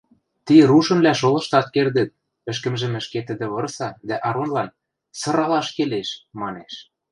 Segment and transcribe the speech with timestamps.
[0.45, 2.09] Ти рушынвлӓ шолыштат кердӹт,–
[2.51, 4.69] ӹшкӹмжӹм ӹшке тӹдӹ вырса дӓ Аронлан:–
[5.19, 6.73] Сыралаш келеш!– манеш.